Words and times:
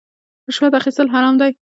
رشوت 0.47 0.73
اخیستل 0.79 1.07
حرام 1.13 1.35
دي 1.41 1.51